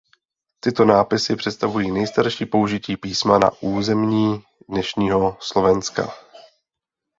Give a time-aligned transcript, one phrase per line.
[0.59, 6.09] Tyto nápisy představují nejstarší použití písma na územní dnešního Slovenska.